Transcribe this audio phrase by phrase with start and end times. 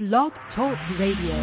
[0.00, 1.36] Blog Talk Radio.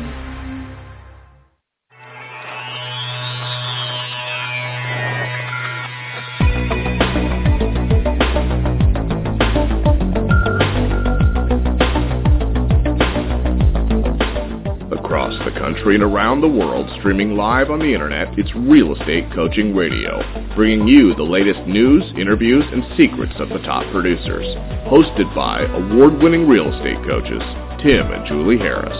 [14.92, 19.26] Across the country and around the world, streaming live on the internet, it's Real Estate
[19.36, 20.20] Coaching Radio,
[20.56, 24.48] bringing you the latest news, interviews, and secrets of the top producers.
[24.90, 27.44] Hosted by award winning real estate coaches,
[27.84, 28.98] Tim and Julie Harris.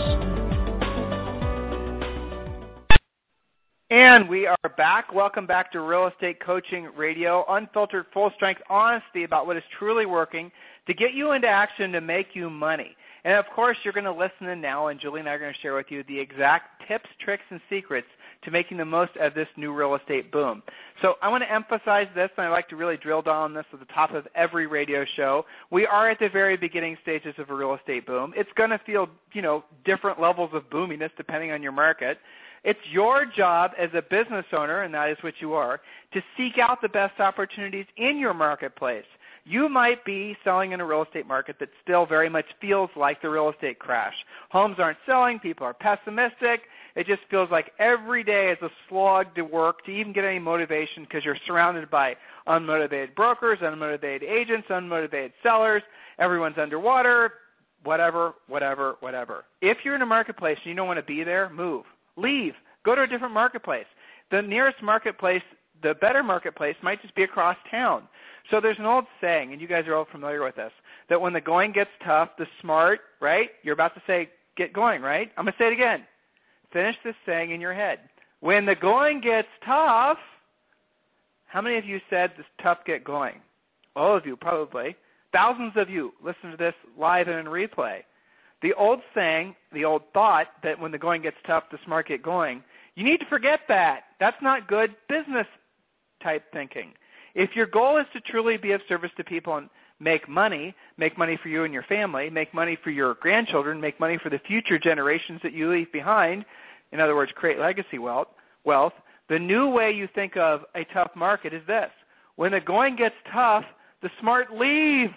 [3.90, 5.12] And we are back.
[5.12, 7.44] Welcome back to Real Estate Coaching Radio.
[7.48, 10.52] Unfiltered, full strength honesty about what is truly working
[10.86, 12.94] to get you into action to make you money.
[13.24, 15.52] And of course, you're going to listen in now, and Julie and I are going
[15.52, 18.06] to share with you the exact tips, tricks, and secrets
[18.44, 20.62] to making the most of this new real estate boom.
[21.02, 23.64] So I want to emphasize this, and I like to really drill down on this
[23.72, 25.44] at the top of every radio show.
[25.70, 28.32] We are at the very beginning stages of a real estate boom.
[28.36, 32.18] It's going to feel, you know, different levels of boominess depending on your market.
[32.64, 35.80] It's your job as a business owner, and that is what you are,
[36.12, 39.04] to seek out the best opportunities in your marketplace.
[39.48, 43.22] You might be selling in a real estate market that still very much feels like
[43.22, 44.12] the real estate crash.
[44.50, 46.60] Homes aren't selling, people are pessimistic.
[46.94, 50.38] It just feels like every day is a slog to work to even get any
[50.38, 52.14] motivation because you're surrounded by
[52.46, 55.82] unmotivated brokers, unmotivated agents, unmotivated sellers.
[56.18, 57.32] Everyone's underwater,
[57.84, 59.44] whatever, whatever, whatever.
[59.62, 61.86] If you're in a marketplace and you don't want to be there, move.
[62.18, 62.52] Leave.
[62.84, 63.86] Go to a different marketplace.
[64.30, 65.42] The nearest marketplace,
[65.82, 68.02] the better marketplace, might just be across town.
[68.50, 70.72] So there's an old saying, and you guys are all familiar with this,
[71.10, 73.50] that when the going gets tough, the smart, right?
[73.62, 75.30] You're about to say, get going, right?
[75.36, 76.04] I'm going to say it again.
[76.72, 77.98] Finish this saying in your head.
[78.40, 80.18] When the going gets tough,
[81.46, 83.34] how many of you said this tough get going?
[83.96, 84.96] All of you, probably.
[85.32, 88.00] Thousands of you listen to this live and in replay.
[88.62, 92.22] The old saying, the old thought that when the going gets tough, the smart get
[92.22, 92.62] going,
[92.94, 94.00] you need to forget that.
[94.18, 95.46] That's not good business
[96.22, 96.92] type thinking.
[97.34, 99.68] If your goal is to truly be of service to people and
[100.00, 103.98] make money, make money for you and your family, make money for your grandchildren, make
[104.00, 106.44] money for the future generations that you leave behind,
[106.92, 108.28] in other words, create legacy wealth,
[108.64, 108.92] wealth,
[109.28, 111.90] the new way you think of a tough market is this.
[112.36, 113.64] When the going gets tough,
[114.02, 115.10] the smart leave.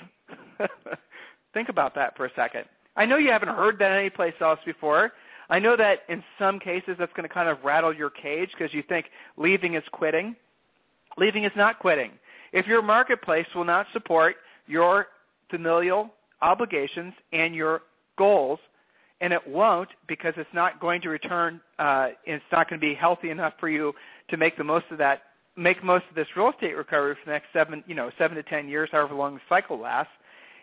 [1.53, 2.65] think about that for a second.
[2.95, 5.11] I know you haven't heard that anyplace else before.
[5.49, 8.73] I know that in some cases that's going to kind of rattle your cage because
[8.73, 9.07] you think
[9.37, 10.35] leaving is quitting.
[11.17, 12.11] Leaving is not quitting.
[12.53, 14.35] If your marketplace will not support
[14.67, 15.07] your
[15.49, 16.09] familial
[16.41, 17.81] obligations and your
[18.17, 18.59] goals,
[19.21, 22.95] and it won't because it's not going to return, uh, it's not going to be
[22.95, 23.93] healthy enough for you
[24.29, 25.21] to make the most of that,
[25.55, 28.43] make most of this real estate recovery for the next seven, you know, seven to
[28.43, 30.11] ten years, however long the cycle lasts.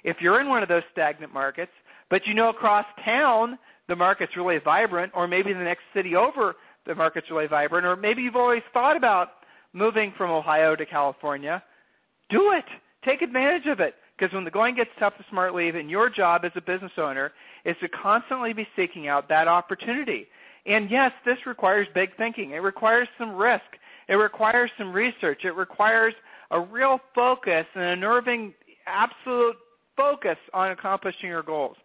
[0.05, 1.73] If you're in one of those stagnant markets,
[2.11, 6.57] but you know across town the market's really vibrant, or maybe the next city over
[6.87, 9.29] the market's really vibrant, or maybe you've always thought about
[9.79, 11.63] moving from Ohio to California,
[12.31, 12.65] do it.
[13.05, 13.95] Take advantage of it.
[14.19, 16.93] Because when the going gets tough to smart leave, and your job as a business
[16.99, 17.33] owner
[17.65, 20.27] is to constantly be seeking out that opportunity.
[20.67, 22.51] And yes, this requires big thinking.
[22.51, 23.63] It requires some risk.
[24.09, 25.43] It requires some research.
[25.45, 26.15] It requires
[26.51, 28.55] a real focus and a nerving,
[28.87, 29.57] absolute
[29.97, 31.77] focus on accomplishing your goals.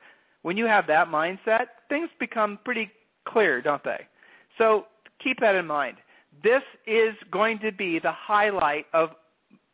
[0.41, 2.89] When you have that mindset, things become pretty
[3.27, 4.07] clear, don't they?
[4.57, 4.85] So
[5.23, 5.97] keep that in mind
[6.41, 9.09] this is going to be the highlight of,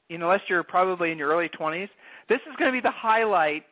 [0.09, 1.89] unless you're probably in your early 20s,
[2.27, 3.63] this is going to be the highlight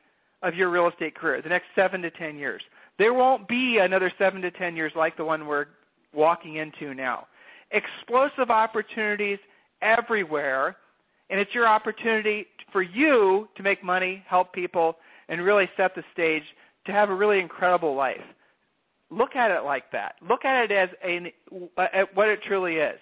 [0.44, 2.62] of your real estate career, the next seven to 10 years.
[2.98, 5.66] There won't be another seven to 10 years like the one we're
[6.14, 7.28] walking into now.
[7.72, 9.40] Explosive opportunities
[9.82, 10.78] everywhere,
[11.30, 14.98] and it's your opportunity for you to make money, help people,
[15.30, 16.44] and really set the stage
[16.86, 18.22] to have a really incredible life.
[19.10, 20.16] Look at it like that.
[20.28, 21.34] Look at it as a,
[21.78, 23.00] at what it truly is.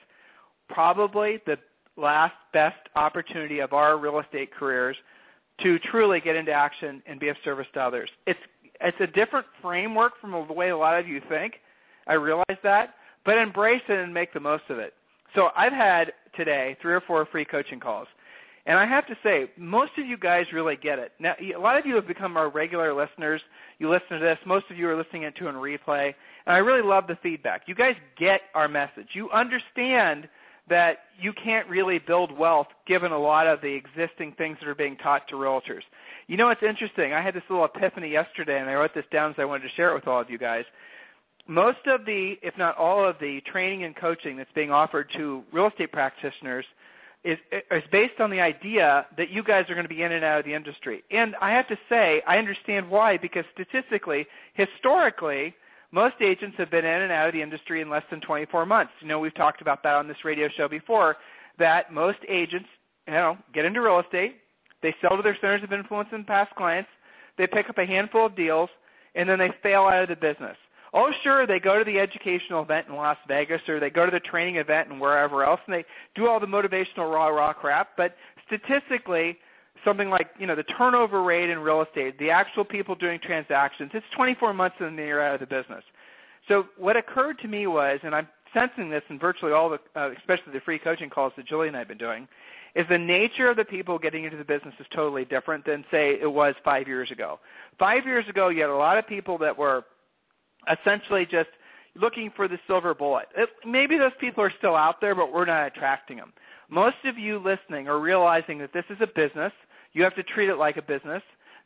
[0.70, 1.58] Probably the
[1.98, 4.96] last best opportunity of our real estate careers
[5.64, 8.10] to truly get into action and be of service to others.
[8.28, 8.40] It's
[8.82, 11.54] it's a different framework from the way a lot of you think.
[12.08, 14.94] I realize that, but embrace it and make the most of it.
[15.34, 18.08] So I've had today three or four free coaching calls.
[18.66, 21.12] And I have to say, most of you guys really get it.
[21.20, 23.42] Now, a lot of you have become our regular listeners.
[23.78, 24.40] You listen to this.
[24.46, 26.14] Most of you are listening to it in replay.
[26.46, 27.64] And I really love the feedback.
[27.68, 29.10] You guys get our message.
[29.14, 30.28] You understand
[30.68, 34.74] that you can't really build wealth given a lot of the existing things that are
[34.74, 35.84] being taught to realtors.
[36.26, 37.14] You know, it's interesting.
[37.14, 39.76] I had this little epiphany yesterday, and I wrote this down because I wanted to
[39.76, 40.64] share it with all of you guys.
[41.48, 45.44] Most of the, if not all of the training and coaching that's being offered to
[45.54, 46.66] real estate practitioners–
[47.26, 50.24] is is based on the idea that you guys are going to be in and
[50.24, 51.04] out of the industry.
[51.12, 55.56] And I have to say, I understand why because statistically, historically,
[55.92, 58.92] most agents have been in and out of the industry in less than 24 months.
[59.02, 61.18] You know, we've talked about that on this radio show before
[61.58, 62.70] that most agents,
[63.08, 64.36] you know, get into real estate,
[64.84, 66.90] they sell to their centers of influence and past clients,
[67.38, 68.70] they pick up a handful of deals,
[69.16, 70.58] and then they fail out of the business.
[70.98, 74.12] Oh, sure, they go to the educational event in Las Vegas or they go to
[74.12, 75.84] the training event and wherever else and they
[76.16, 78.16] do all the motivational raw raw crap, but
[78.48, 79.38] statistically
[79.84, 83.92] something like, you know, the turnover rate in real estate, the actual people doing transactions,
[83.94, 85.84] it's 24 months and then you're out of the business.
[86.48, 90.12] So what occurred to me was, and I'm sensing this in virtually all the, uh,
[90.18, 92.26] especially the free coaching calls that Julie and I have been doing,
[92.74, 96.18] is the nature of the people getting into the business is totally different than say
[96.22, 97.40] it was five years ago.
[97.78, 99.84] Five years ago, you had a lot of people that were
[100.72, 101.50] essentially just
[101.96, 103.26] looking for the silver bullet.
[103.36, 106.34] It, maybe those people are still out there, but we're not attracting them.
[106.70, 109.54] Most of you listening are realizing that this is a business.
[109.94, 111.22] You have to treat it like a business.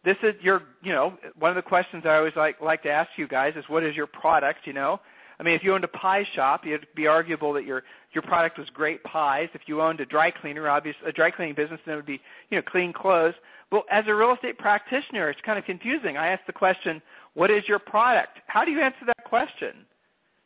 [0.05, 3.09] This is your, you know, one of the questions I always like like to ask
[3.17, 4.99] you guys is what is your product, you know?
[5.39, 8.57] I mean, if you owned a pie shop, it'd be arguable that your your product
[8.57, 9.47] was great pies.
[9.53, 12.21] If you owned a dry cleaner, obviously a dry cleaning business, then it would be
[12.49, 13.35] you know clean clothes.
[13.71, 16.17] Well, as a real estate practitioner, it's kind of confusing.
[16.17, 17.01] I ask the question,
[17.33, 18.39] what is your product?
[18.47, 19.85] How do you answer that question?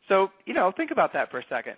[0.08, 1.74] So, you know, think about that for a second.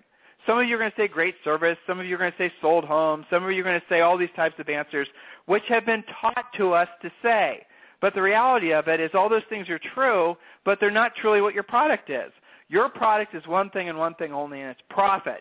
[0.46, 1.76] Some of you are going to say great service.
[1.86, 3.24] Some of you are going to say sold home.
[3.30, 5.08] Some of you are going to say all these types of answers,
[5.46, 7.66] which have been taught to us to say.
[8.00, 11.40] But the reality of it is all those things are true, but they're not truly
[11.40, 12.32] what your product is.
[12.68, 15.40] Your product is one thing and one thing only, and it's profit.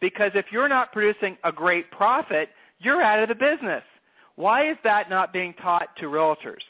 [0.00, 3.82] Because if you're not producing a great profit, you're out of the business.
[4.36, 6.62] Why is that not being taught to realtors?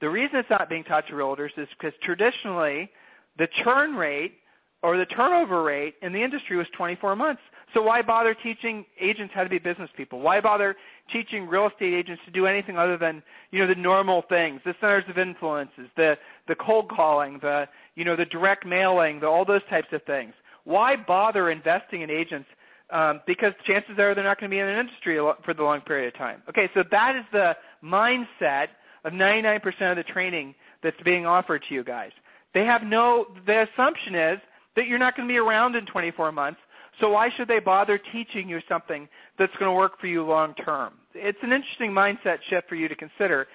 [0.00, 2.90] The reason it's not being taught to realtors is because traditionally
[3.38, 4.34] the churn rate
[4.82, 7.42] or the turnover rate in the industry was 24 months.
[7.74, 10.20] So why bother teaching agents how to be business people?
[10.20, 10.74] Why bother
[11.12, 14.74] teaching real estate agents to do anything other than, you know, the normal things, the
[14.80, 16.14] centers of influences, the
[16.48, 20.32] the cold calling, the, you know, the direct mailing, the, all those types of things?
[20.64, 22.48] Why bother investing in agents
[22.92, 25.80] um, because chances are they're not going to be in an industry for the long
[25.82, 26.42] period of time.
[26.48, 27.52] Okay, so that is the
[27.84, 28.68] mindset
[29.04, 29.60] of 99%
[29.90, 32.10] of the training that's being offered to you guys.
[32.54, 34.38] They have no, the assumption is
[34.76, 36.60] that you're not going to be around in 24 months,
[37.00, 39.08] so why should they bother teaching you something
[39.38, 40.94] that's going to work for you long term?
[41.14, 43.46] It's an interesting mindset shift for you to consider.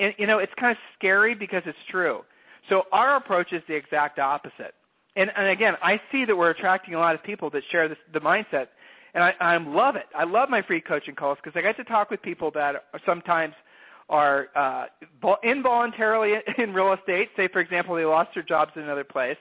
[0.00, 2.22] And, you know, it's kind of scary because it's true.
[2.68, 4.74] So our approach is the exact opposite.
[5.14, 7.98] And, and again, I see that we're attracting a lot of people that share this,
[8.12, 8.68] the mindset,
[9.14, 10.06] and I, I love it.
[10.16, 13.54] I love my free coaching calls because I get to talk with people that sometimes–
[14.12, 14.84] are uh,
[15.42, 19.38] involuntarily in real estate, say for example they lost their jobs in another place,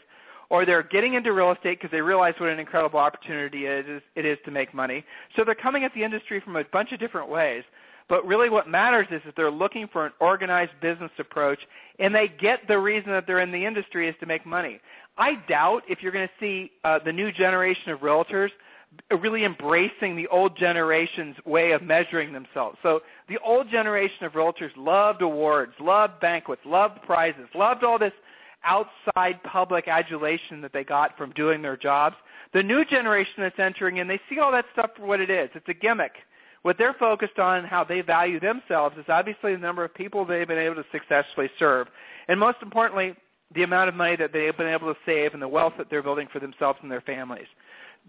[0.50, 4.02] or they're getting into real estate because they realize what an incredible opportunity it is,
[4.16, 5.04] it is to make money.
[5.36, 7.64] So they're coming at the industry from a bunch of different ways.
[8.10, 11.60] But really what matters is that they're looking for an organized business approach
[12.00, 14.82] and they get the reason that they're in the industry is to make money.
[15.18, 18.50] I doubt if you're going to see uh, the new generation of realtors
[19.22, 22.78] really embracing the old generation's way of measuring themselves.
[22.84, 28.14] So the old generation of realtors loved awards, loved banquets, loved prizes, loved all this
[28.64, 32.16] outside public adulation that they got from doing their jobs.
[32.54, 35.50] The new generation that's entering in, they see all that stuff for what it is.
[35.56, 36.12] It's a gimmick.
[36.64, 40.48] What they're focused on, how they value themselves, is obviously the number of people they've
[40.48, 41.88] been able to successfully serve.
[42.28, 43.16] And most importantly,
[43.56, 46.04] the amount of money that they've been able to save and the wealth that they're
[46.04, 47.48] building for themselves and their families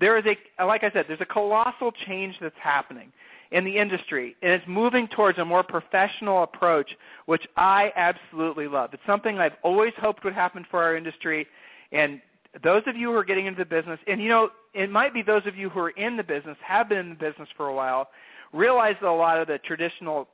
[0.00, 3.12] there is a, like I said, there's a colossal change that's happening
[3.50, 6.90] in the industry, and it's moving towards a more professional approach,
[7.26, 8.90] which I absolutely love.
[8.94, 11.46] It's something I've always hoped would happen for our industry,
[11.92, 12.20] and
[12.64, 15.22] those of you who are getting into the business, and you know, it might be
[15.22, 17.74] those of you who are in the business, have been in the business for a
[17.74, 18.08] while,
[18.52, 20.28] realize that a lot of the traditional,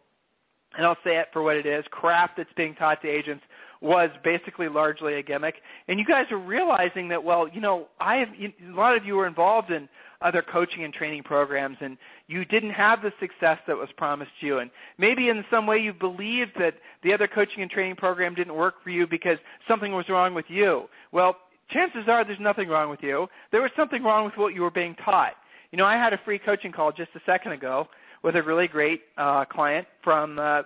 [0.76, 3.42] and I'll say it for what it is, craft that's being taught to agents
[3.80, 5.56] was basically largely a gimmick.
[5.86, 9.14] And you guys are realizing that, well, you know, I have a lot of you
[9.14, 9.88] were involved in
[10.20, 14.58] other coaching and training programs and you didn't have the success that was promised you
[14.58, 14.68] and
[14.98, 18.74] maybe in some way you believed that the other coaching and training program didn't work
[18.82, 20.86] for you because something was wrong with you.
[21.12, 21.36] Well,
[21.70, 23.28] chances are there's nothing wrong with you.
[23.52, 25.34] There was something wrong with what you were being taught.
[25.70, 27.86] You know, I had a free coaching call just a second ago
[28.24, 30.62] with a really great uh client from uh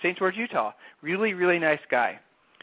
[0.00, 0.16] St.
[0.18, 0.72] George, Utah.
[1.00, 2.18] Really, really nice guy.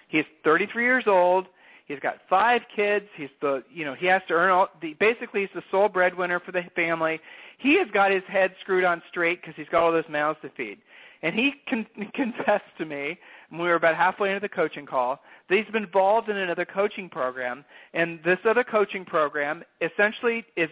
[0.10, 1.46] He's 33 years old.
[1.88, 3.06] He's got five kids.
[3.16, 6.40] He's the you know he has to earn all the basically he's the sole breadwinner
[6.40, 7.20] for the family.
[7.58, 10.50] He has got his head screwed on straight because he's got all those mouths to
[10.56, 10.78] feed.
[11.22, 13.18] And he con- confessed to me
[13.50, 16.66] when we were about halfway into the coaching call that he's been involved in another
[16.66, 20.70] coaching program, and this other coaching program essentially is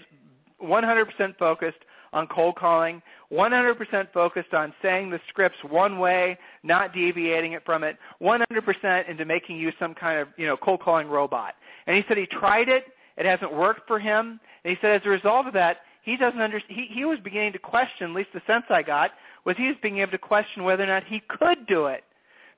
[0.64, 1.78] 100% focused
[2.14, 3.76] on cold calling, 100%
[4.14, 9.58] focused on saying the scripts one way, not deviating it from it, 100% into making
[9.58, 11.54] you some kind of, you know, cold calling robot.
[11.86, 12.84] And he said he tried it,
[13.18, 16.40] it hasn't worked for him, and he said as a result of that, he doesn't
[16.40, 19.12] under, he, he was beginning to question, at least the sense I got,
[19.46, 22.04] was he was being able to question whether or not he could do it.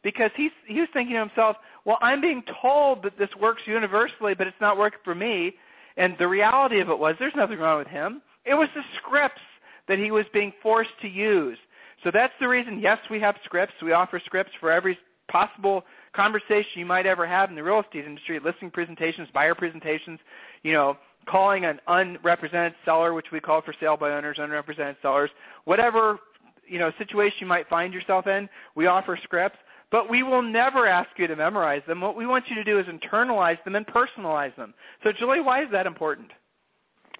[0.01, 4.33] Because he's he was thinking to himself, well, I'm being told that this works universally,
[4.33, 5.55] but it's not working for me.
[5.97, 8.21] And the reality of it was there's nothing wrong with him.
[8.45, 9.41] It was the scripts
[9.89, 11.57] that he was being forced to use.
[12.05, 13.73] So that's the reason, yes, we have scripts.
[13.83, 14.97] We offer scripts for every
[15.29, 15.83] possible
[16.15, 20.19] conversation you might ever have in the real estate industry, listing presentations, buyer presentations,
[20.63, 20.95] you know,
[21.27, 25.29] calling an unrepresented seller, which we call for sale by owners, unrepresented sellers,
[25.65, 26.19] whatever,
[26.65, 29.57] you know, situation you might find yourself in, we offer scripts.
[29.91, 31.99] But we will never ask you to memorize them.
[31.99, 34.75] What we want you to do is internalize them and personalize them.
[35.03, 36.29] So, Julie, why is that important?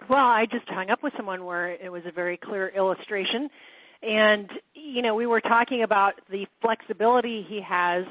[0.08, 3.48] Well, I just hung up with someone where it was a very clear illustration.
[4.02, 8.04] And, you know, we were talking about the flexibility he has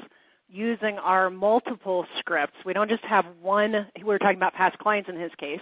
[0.48, 2.56] using our multiple scripts.
[2.64, 5.60] We don't just have one, we were talking about past clients in his case.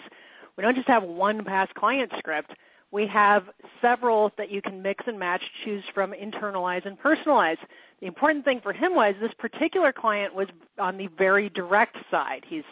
[0.56, 2.52] We don't just have one past client script.
[2.90, 3.44] We have
[3.82, 7.58] several that you can mix and match, choose from, internalize, and personalize.
[8.00, 12.44] The important thing for him was this particular client was on the very direct side.
[12.49, 12.64] He's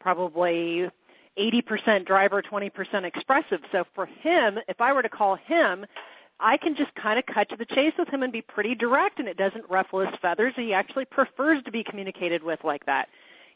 [0.00, 0.86] probably
[1.38, 2.70] 80% driver, 20%
[3.04, 3.60] expressive.
[3.72, 5.86] So for him, if I were to call him,
[6.40, 9.18] I can just kind of cut to the chase with him and be pretty direct,
[9.18, 10.52] and it doesn't ruffle his feathers.
[10.56, 13.06] He actually prefers to be communicated with like that.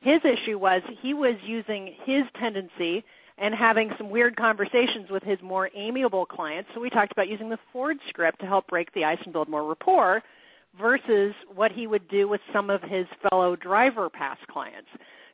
[0.01, 3.05] His issue was he was using his tendency
[3.39, 6.71] and having some weird conversations with his more amiable clients.
[6.75, 9.49] So we talked about using the Ford script to help break the ice and build
[9.49, 10.23] more rapport
[10.81, 14.89] versus what he would do with some of his fellow driver past clients.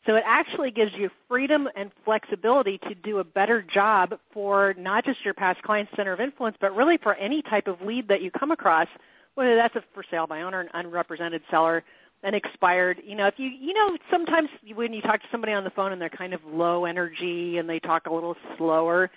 [0.06, 5.04] So it actually gives you freedom and flexibility to do a better job for not
[5.04, 8.22] just your past client center of influence, but really for any type of lead that
[8.22, 8.86] you come across,
[9.34, 11.84] whether that's a for sale by owner, an unrepresented seller,
[12.22, 13.00] an expired.
[13.04, 15.92] You know, if you you know sometimes when you talk to somebody on the phone
[15.92, 19.10] and they're kind of low energy and they talk a little slower,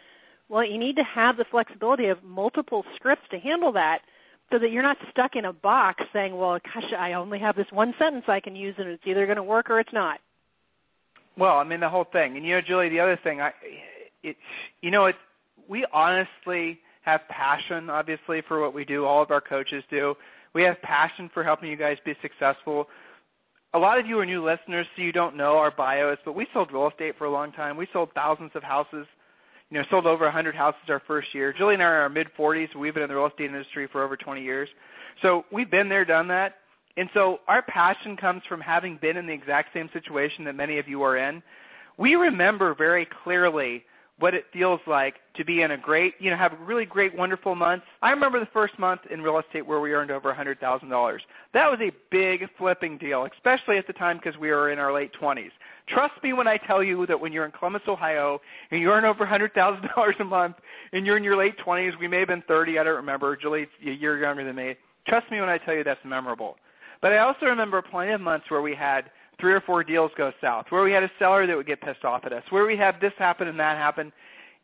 [0.49, 3.99] well, you need to have the flexibility of multiple scripts to handle that
[4.51, 7.67] so that you're not stuck in a box saying, well, gosh, I only have this
[7.71, 10.19] one sentence I can use and it's either going to work or it's not.
[11.37, 13.51] Well, I mean the whole thing, and you know, Julie, the other thing, I,
[14.23, 14.39] it's,
[14.81, 15.15] you know, it,
[15.67, 19.05] we honestly have passion, obviously, for what we do.
[19.05, 20.15] All of our coaches do.
[20.53, 22.87] We have passion for helping you guys be successful.
[23.73, 26.45] A lot of you are new listeners, so you don't know our bios, but we
[26.53, 27.77] sold real estate for a long time.
[27.77, 29.07] We sold thousands of houses.
[29.69, 31.53] You know, sold over 100 houses our first year.
[31.57, 32.75] Julie and I are in our mid 40s.
[32.75, 34.67] We've been in the real estate industry for over 20 years.
[35.21, 36.55] So we've been there, done that.
[36.97, 40.79] And so our passion comes from having been in the exact same situation that many
[40.79, 41.41] of you are in.
[41.97, 43.83] We remember very clearly
[44.19, 47.55] what it feels like to be in a great, you know, have really great, wonderful
[47.55, 47.85] months.
[48.03, 51.17] I remember the first month in real estate where we earned over $100,000.
[51.53, 54.93] That was a big flipping deal, especially at the time because we were in our
[54.93, 55.49] late 20s.
[55.87, 59.05] Trust me when I tell you that when you're in Columbus, Ohio, and you earn
[59.05, 60.55] over $100,000 a month,
[60.93, 63.35] and you're in your late 20s, we may have been 30, I don't remember.
[63.35, 64.75] Julie's a year younger than me.
[65.07, 66.57] Trust me when I tell you that's memorable.
[67.01, 70.31] But I also remember plenty of months where we had three or four deals go
[70.39, 72.77] south, where we had a seller that would get pissed off at us, where we
[72.77, 74.11] had this happen and that happen.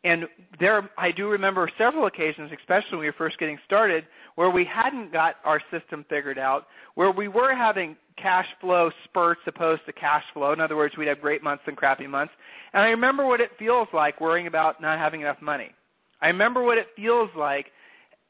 [0.04, 0.26] And
[0.60, 4.04] there, I do remember several occasions, especially when we were first getting started,
[4.36, 9.40] where we hadn't got our system figured out, where we were having cash flow spurts
[9.48, 10.52] opposed to cash flow.
[10.52, 12.32] In other words, we'd have great months and crappy months.
[12.72, 15.72] And I remember what it feels like worrying about not having enough money.
[16.20, 17.66] I remember what it feels like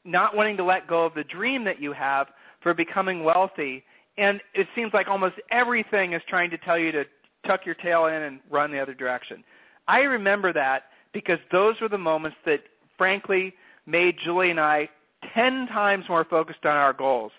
[0.05, 2.27] not wanting to let go of the dream that you have
[2.61, 3.83] for becoming wealthy
[4.19, 7.05] and it seems like almost everything is trying to tell you to
[7.47, 9.43] tuck your tail in and run the other direction.
[9.87, 10.83] I remember that
[11.13, 12.59] because those were the moments that,
[12.97, 13.53] frankly,
[13.85, 14.89] made Julie and I
[15.33, 17.31] 10 times more focused on our goals.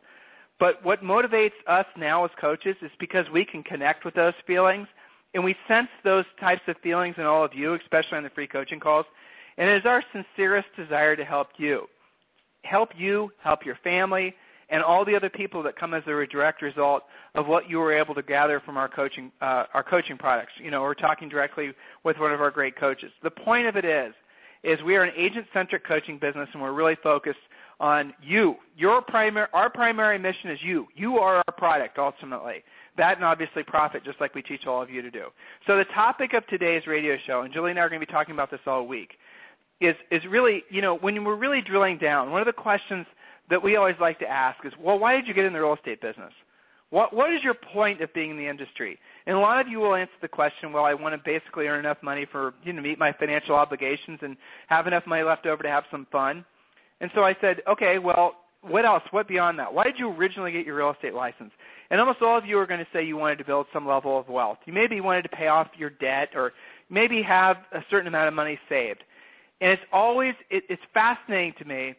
[0.59, 4.89] But what motivates us now as coaches is because we can connect with those feelings
[5.35, 8.49] and we sense those types of feelings in all of you, especially on the free
[8.49, 9.07] coaching calls.
[9.59, 11.87] And it is our sincerest desire to help you.
[12.63, 14.35] Help you, help your family,
[14.71, 17.03] and all the other people that come as a direct result
[17.35, 20.53] of what you were able to gather from our coaching uh, our coaching products.
[20.63, 21.71] You know, we're talking directly
[22.05, 23.11] with one of our great coaches.
[23.23, 24.15] The point of it is
[24.63, 27.39] is we are an agent centric coaching business and we're really focused
[27.81, 28.57] on you.
[28.77, 30.87] Your primary our primary mission is you.
[30.95, 32.63] You are our product ultimately.
[32.97, 35.27] That and obviously profit, just like we teach all of you to do.
[35.67, 38.13] So the topic of today's radio show, and Julie and I are going to be
[38.13, 39.13] talking about this all week,
[39.81, 43.07] is is really, you know, when we're really drilling down, one of the questions
[43.51, 45.75] that we always like to ask is, well, why did you get in the real
[45.75, 46.33] estate business?
[46.91, 48.99] What what is your point of being in the industry?
[49.27, 51.81] And a lot of you will answer the question, well, I want to basically earn
[51.81, 54.37] enough money for you know meet my financial obligations and
[54.69, 56.45] have enough money left over to have some fun.
[57.01, 59.03] And so I said, okay, well, what else?
[59.11, 59.73] What beyond that?
[59.73, 61.53] Why did you originally get your real estate license?
[61.91, 64.19] And almost all of you are going to say you wanted to build some level
[64.19, 64.59] of wealth.
[64.67, 66.53] You maybe wanted to pay off your debt or
[66.91, 69.03] maybe have a certain amount of money saved.
[69.61, 71.95] And it's always, it, it's fascinating to me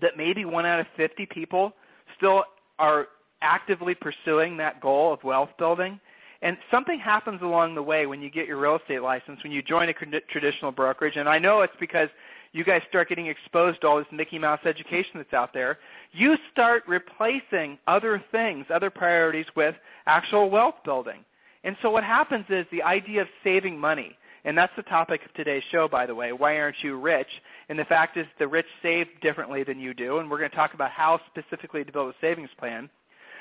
[0.00, 1.72] that maybe one out of 50 people
[2.16, 2.44] still
[2.78, 3.08] are
[3.42, 6.00] actively pursuing that goal of wealth building.
[6.42, 9.62] And something happens along the way when you get your real estate license, when you
[9.62, 9.94] join a
[10.30, 11.14] traditional brokerage.
[11.16, 12.08] And I know it's because
[12.52, 15.78] you guys start getting exposed to all this Mickey Mouse education that's out there.
[16.12, 19.74] You start replacing other things, other priorities with
[20.06, 21.24] actual wealth building.
[21.64, 25.32] And so what happens is the idea of saving money, and that's the topic of
[25.34, 26.32] today's show, by the way.
[26.32, 27.28] Why aren't you rich?
[27.68, 30.56] And the fact is, the rich save differently than you do, and we're going to
[30.56, 32.90] talk about how specifically to build a savings plan.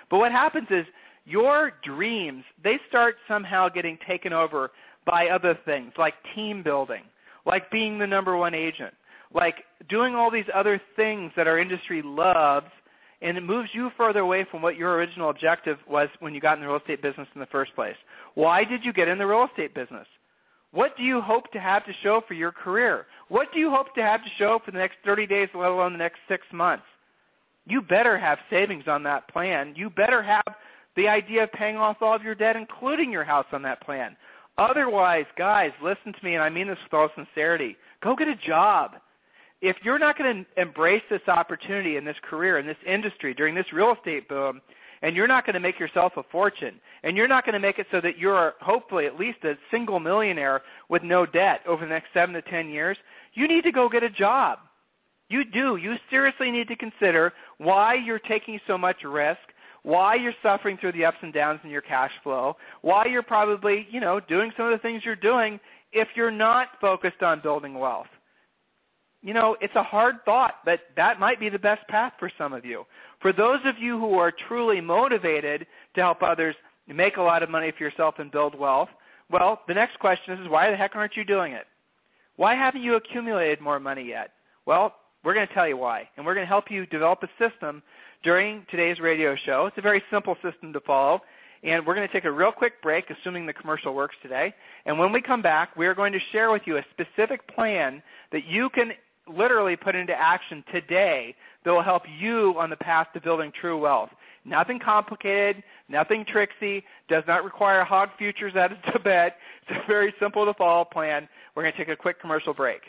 [0.09, 0.85] But what happens is
[1.25, 4.71] your dreams, they start somehow getting taken over
[5.05, 7.03] by other things, like team building,
[7.45, 8.93] like being the number one agent,
[9.33, 9.55] like
[9.89, 12.67] doing all these other things that our industry loves,
[13.21, 16.57] and it moves you further away from what your original objective was when you got
[16.57, 17.95] in the real estate business in the first place.
[18.35, 20.07] Why did you get in the real estate business?
[20.73, 23.05] What do you hope to have to show for your career?
[23.29, 25.93] What do you hope to have to show for the next 30 days, let alone
[25.93, 26.83] the next six months?
[27.67, 29.73] You better have savings on that plan.
[29.77, 30.55] You better have
[30.95, 34.17] the idea of paying off all of your debt, including your house, on that plan.
[34.57, 37.77] Otherwise, guys, listen to me, and I mean this with all sincerity.
[38.03, 38.93] Go get a job.
[39.61, 43.53] If you're not going to embrace this opportunity in this career, in this industry, during
[43.53, 44.59] this real estate boom,
[45.03, 47.77] and you're not going to make yourself a fortune, and you're not going to make
[47.77, 51.89] it so that you're hopefully at least a single millionaire with no debt over the
[51.89, 52.97] next seven to ten years,
[53.33, 54.59] you need to go get a job.
[55.29, 55.75] You do.
[55.75, 59.41] You seriously need to consider why you're taking so much risk,
[59.83, 63.85] why you're suffering through the ups and downs in your cash flow, why you're probably,
[63.91, 65.59] you know, doing some of the things you're doing
[65.91, 68.07] if you're not focused on building wealth.
[69.23, 72.51] You know, it's a hard thought, but that might be the best path for some
[72.51, 72.83] of you.
[73.21, 75.65] For those of you who are truly motivated
[75.95, 76.55] to help others
[76.87, 78.89] make a lot of money for yourself and build wealth,
[79.31, 81.63] well, the next question is why the heck aren't you doing it?
[82.35, 84.31] Why haven't you accumulated more money yet?
[84.65, 84.93] Well,
[85.23, 87.81] we're going to tell you why, and we're going to help you develop a system
[88.25, 89.67] during today's radio show.
[89.67, 91.21] It's a very simple system to follow.
[91.63, 94.53] And we're going to take a real quick break, assuming the commercial works today.
[94.85, 98.03] And when we come back, we are going to share with you a specific plan
[98.33, 98.91] that you can
[99.27, 103.79] literally put into action today that will help you on the path to building true
[103.79, 104.09] wealth.
[104.45, 109.37] Nothing complicated, nothing tricksy, does not require hog futures out of Tibet.
[109.61, 111.27] It's a very simple to follow plan.
[111.55, 112.81] We're going to take a quick commercial break.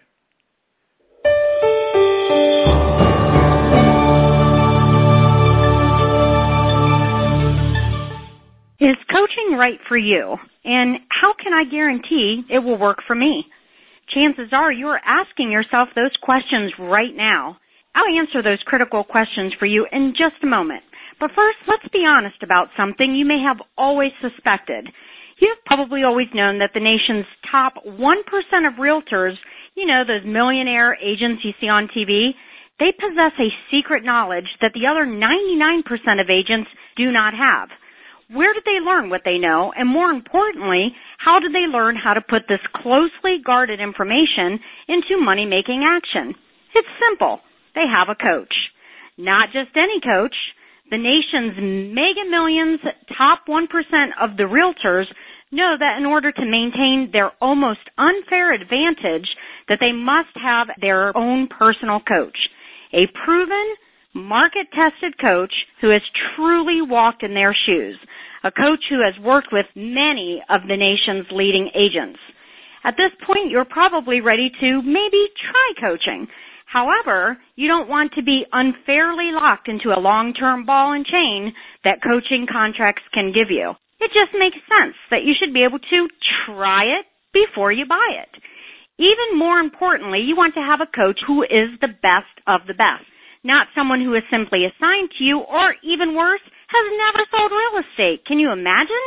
[8.80, 10.36] Is coaching right for you?
[10.64, 13.46] And how can I guarantee it will work for me?
[14.12, 17.56] Chances are you are asking yourself those questions right now.
[17.94, 20.82] I'll answer those critical questions for you in just a moment.
[21.20, 24.88] But first, let's be honest about something you may have always suspected.
[25.38, 27.98] You've probably always known that the nation's top 1%
[28.66, 29.34] of realtors,
[29.74, 32.30] you know, those millionaire agents you see on TV,
[32.78, 37.68] they possess a secret knowledge that the other 99% of agents do not have.
[38.30, 39.72] Where did they learn what they know?
[39.76, 44.58] And more importantly, how did they learn how to put this closely guarded information
[44.88, 46.34] into money making action?
[46.74, 47.40] It's simple.
[47.74, 48.54] They have a coach.
[49.18, 50.34] Not just any coach.
[50.90, 51.56] The nation's
[51.94, 52.80] mega millions,
[53.16, 53.64] top 1%
[54.20, 55.06] of the realtors
[55.50, 59.28] know that in order to maintain their almost unfair advantage,
[59.68, 62.36] that they must have their own personal coach.
[62.92, 63.74] A proven,
[64.14, 66.02] market tested coach who has
[66.36, 67.96] truly walked in their shoes,
[68.44, 72.18] a coach who has worked with many of the nation's leading agents.
[72.84, 76.28] At this point, you're probably ready to maybe try coaching.
[76.66, 82.02] However, you don't want to be unfairly locked into a long-term ball and chain that
[82.02, 83.72] coaching contracts can give you.
[84.00, 86.08] It just makes sense that you should be able to
[86.46, 88.28] try it before you buy it.
[88.98, 92.74] Even more importantly, you want to have a coach who is the best of the
[92.74, 93.04] best
[93.44, 97.84] not someone who is simply assigned to you, or even worse, has never sold real
[97.84, 98.24] estate.
[98.26, 99.04] Can you imagine?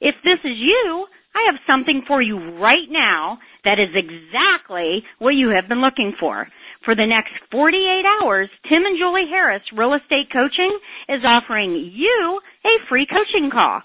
[0.00, 5.36] If this is you, I have something for you right now that is exactly what
[5.36, 6.48] you have been looking for.
[6.84, 10.78] For the next 48 hours, Tim and Julie Harris Real Estate Coaching
[11.08, 13.82] is offering you a free coaching call.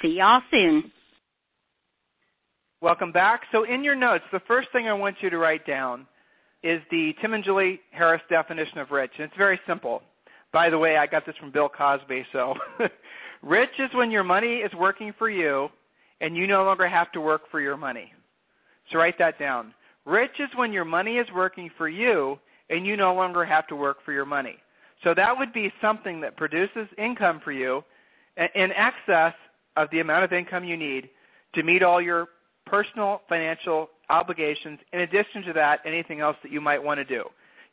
[0.02, 0.91] See y'all soon.
[2.82, 3.41] Welcome back.
[3.52, 6.06] So in your notes, the first thing I want you to write down
[6.63, 9.12] is the Tim and Julie Harris definition of rich.
[9.17, 10.02] And it's very simple.
[10.52, 12.56] By the way, I got this from Bill Cosby, so
[13.41, 15.69] rich is when your money is working for you
[16.21, 18.12] and you no longer have to work for your money.
[18.91, 19.73] So write that down.
[20.06, 23.75] Rich is when your money is working for you and you no longer have to
[23.75, 24.58] work for your money.
[25.04, 27.84] So that would be something that produces income for you
[28.38, 29.34] in excess
[29.78, 31.10] of the amount of income you need
[31.56, 32.28] to meet all your
[32.65, 34.80] personal financial obligations.
[34.91, 37.23] In addition to that, anything else that you might want to do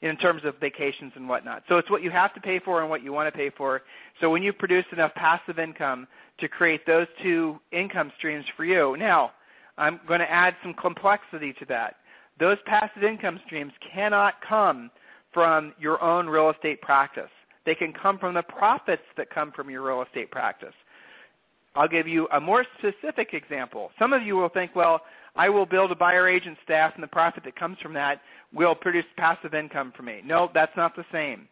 [0.03, 1.63] in terms of vacations and whatnot.
[1.69, 3.83] So it's what you have to pay for and what you want to pay for.
[4.21, 6.07] So when you produce enough passive income
[6.41, 8.97] to create those two income streams for you.
[8.99, 9.33] Now,
[9.79, 11.97] I'm going to add some complexity to that.
[12.39, 14.91] Those passive income streams cannot come
[15.33, 17.31] from your own real estate practice.
[17.65, 20.75] They can come from the profits that come from your real estate practice.
[21.75, 23.91] I'll give you a more specific example.
[23.99, 25.01] Some of you will think, well,
[25.37, 28.21] I will build a buyer agent staff and the profit that comes from that
[28.53, 30.23] will produce passive income for me.
[30.25, 31.49] No, that's not the same.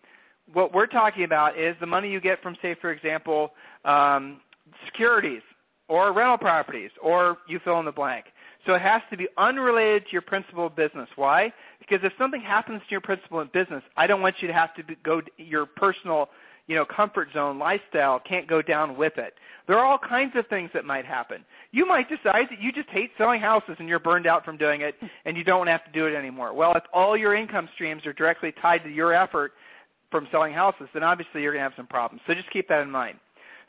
[0.52, 3.52] What we're talking about is the money you get from, say, for example,
[3.84, 4.40] um,
[4.86, 5.42] securities
[5.88, 8.26] or rental properties or you fill in the blank.
[8.66, 11.08] So it has to be unrelated to your principal business.
[11.16, 11.52] Why?
[11.78, 14.82] Because if something happens to your principal business, I don't want you to have to
[15.04, 16.28] go your personal,
[16.66, 19.34] you know, comfort zone lifestyle can't go down with it.
[19.66, 21.44] There are all kinds of things that might happen.
[21.72, 24.82] You might decide that you just hate selling houses and you're burned out from doing
[24.82, 26.52] it and you don't have to do it anymore.
[26.54, 29.52] Well, if all your income streams are directly tied to your effort
[30.10, 32.22] from selling houses, then obviously you're going to have some problems.
[32.26, 33.18] So just keep that in mind.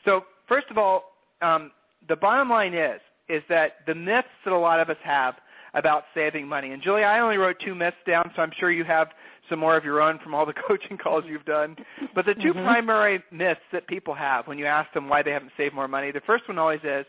[0.04, 1.72] So first of all, um,
[2.08, 5.34] the bottom line is is that the myths that a lot of us have
[5.74, 6.70] about saving money.
[6.70, 9.08] And Julie, I only wrote two myths down, so I'm sure you have
[9.48, 11.76] some more of your own from all the coaching calls you've done.
[12.14, 12.64] But the 2 mm-hmm.
[12.64, 16.12] primary myths that people have when you ask them why they haven't saved more money,
[16.12, 17.06] the first one always is,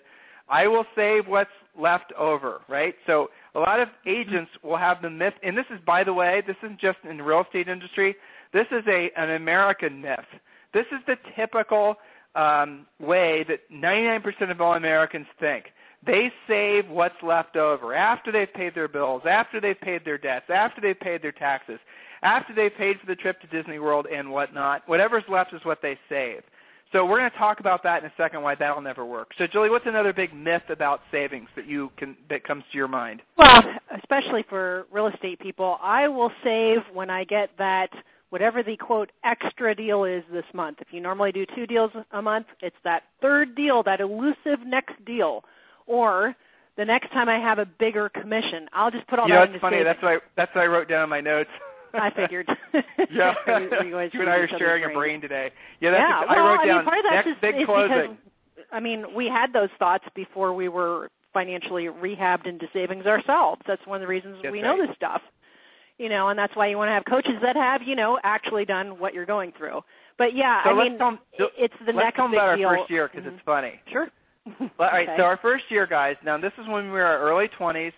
[0.50, 2.95] I will save what's left over, right?
[3.06, 6.41] So a lot of agents will have the myth, and this is, by the way,
[6.47, 8.15] this isn't just in the real estate industry.
[8.54, 10.19] This is a an American myth.
[10.73, 11.95] This is the typical
[12.36, 15.65] um, way that 99% of all Americans think.
[16.06, 20.46] They save what's left over after they've paid their bills, after they've paid their debts,
[20.50, 21.80] after they've paid their taxes,
[22.22, 24.84] after they've paid for the trip to Disney World and whatnot.
[24.88, 26.44] Whatever's left is what they save.
[26.94, 29.32] So we're going to talk about that in a second why that'll never work.
[29.38, 32.88] So Julie, what's another big myth about savings that you can that comes to your
[32.88, 33.22] mind?
[33.38, 33.62] Well,
[33.98, 37.90] especially for real estate people, I will save when I get that
[38.30, 40.78] whatever the quote extra deal is this month.
[40.80, 44.94] If you normally do two deals a month, it's that third deal, that elusive next
[45.06, 45.44] deal
[45.88, 46.36] or
[46.78, 49.45] the next time I have a bigger commission, I'll just put all you that know,
[49.47, 49.84] into funny.
[49.84, 51.50] That's what I, that's what I wrote down in my notes.
[51.93, 52.47] I figured.
[53.10, 55.50] yeah, you, you and I are sharing a brain today.
[55.82, 56.23] Yeah, that's yeah.
[56.23, 58.17] A, well, I wrote I down mean, part of that's next is, big is closing.
[58.54, 63.62] Because, I mean, we had those thoughts before we were financially rehabbed into savings ourselves.
[63.67, 64.78] That's one of the reasons that's we right.
[64.78, 65.21] know this stuff.
[65.97, 68.65] You know, and that's why you want to have coaches that have, you know, actually
[68.65, 69.82] done what you're going through.
[70.19, 71.19] But yeah, so I let's mean, come,
[71.58, 72.67] it's the let's next big about deal.
[72.67, 73.38] our first year because mm-hmm.
[73.38, 73.82] it's funny.
[73.91, 74.08] Sure.
[74.60, 75.18] All right, okay.
[75.18, 76.16] so our first year, guys.
[76.24, 77.94] Now this is when we were our early twenties.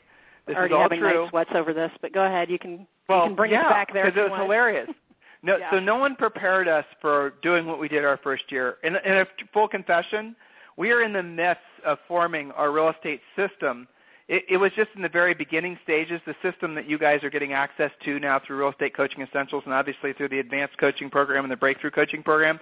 [0.47, 1.23] This Already is all having true.
[1.23, 2.49] night sweats over this, but go ahead.
[2.49, 4.89] You can well, you can bring yeah, us back there because it was hilarious.
[5.41, 5.71] No, yeah.
[5.71, 8.75] so no one prepared us for doing what we did our first year.
[8.83, 10.35] In, in a full confession,
[10.75, 13.87] we are in the midst of forming our real estate system.
[14.27, 16.19] It, it was just in the very beginning stages.
[16.25, 19.63] The system that you guys are getting access to now through Real Estate Coaching Essentials,
[19.65, 22.59] and obviously through the Advanced Coaching Program and the Breakthrough Coaching Program.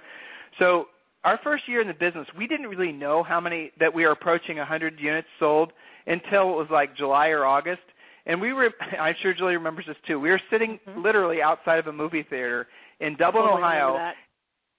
[0.58, 0.86] So
[1.24, 4.12] our first year in the business, we didn't really know how many that we were
[4.12, 5.72] approaching 100 units sold
[6.06, 7.82] until it was like July or August.
[8.26, 10.20] And we were, I'm sure Julie remembers this too.
[10.20, 11.02] We were sitting mm-hmm.
[11.02, 12.66] literally outside of a movie theater
[13.00, 14.12] in Dublin, totally Ohio,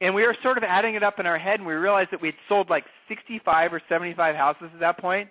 [0.01, 2.21] and we were sort of adding it up in our head, and we realized that
[2.21, 5.29] we'd sold like 65 or 75 houses at that point.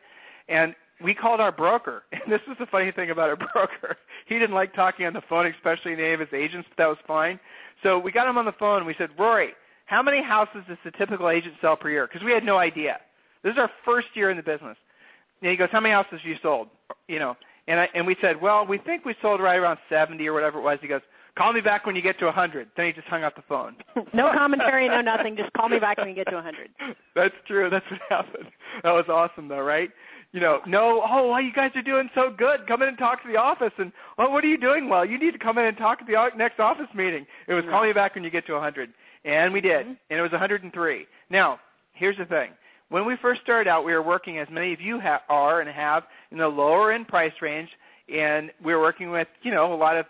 [0.48, 2.02] and we called our broker.
[2.12, 3.96] And this was the funny thing about our broker.
[4.26, 6.88] He didn't like talking on the phone, especially in any of his agents, but that
[6.88, 7.38] was fine.
[7.82, 9.50] So we got him on the phone, and we said, Rory,
[9.88, 12.06] how many houses does the typical agent sell per year?
[12.06, 12.98] Because we had no idea.
[13.42, 14.76] This is our first year in the business.
[15.40, 16.68] And he goes, how many houses have you sold?
[17.08, 20.26] You know, and I and we said, well, we think we sold right around 70
[20.26, 20.78] or whatever it was.
[20.82, 21.02] He goes,
[21.38, 22.68] Call me back when you get to 100.
[22.76, 23.76] Then he just hung up the phone.
[24.12, 25.36] no commentary, no nothing.
[25.36, 26.68] Just call me back when you get to 100.
[27.14, 27.70] That's true.
[27.70, 28.50] That's what happened.
[28.82, 29.88] That was awesome, though, right?
[30.32, 32.66] You know, no, oh, well, you guys are doing so good.
[32.66, 33.72] Come in and talk to the office.
[33.78, 35.06] And, oh, what are you doing well?
[35.06, 37.24] You need to come in and talk at the next office meeting.
[37.46, 38.90] It was call me back when you get to 100.
[39.24, 39.86] And we did.
[39.86, 39.92] Mm-hmm.
[40.10, 41.06] And it was 103.
[41.30, 41.58] Now,
[41.92, 42.50] here's the thing.
[42.90, 45.68] When we first started out, we were working, as many of you ha- are and
[45.68, 47.68] have, in the lower end price range.
[48.08, 50.06] And we were working with, you know, a lot of